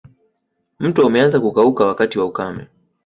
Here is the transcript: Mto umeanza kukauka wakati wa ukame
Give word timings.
Mto 0.79 1.07
umeanza 1.07 1.39
kukauka 1.39 1.85
wakati 1.85 2.19
wa 2.19 2.25
ukame 2.25 2.67